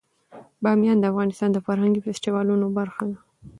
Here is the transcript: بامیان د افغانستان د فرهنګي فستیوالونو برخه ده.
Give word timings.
بامیان 0.63 0.97
د 0.99 1.05
افغانستان 1.11 1.49
د 1.53 1.57
فرهنګي 1.65 1.99
فستیوالونو 2.05 2.65
برخه 2.77 3.03
ده. 3.09 3.17